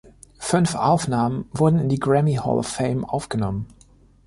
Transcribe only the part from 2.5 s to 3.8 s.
of Fame“ aufgenommen.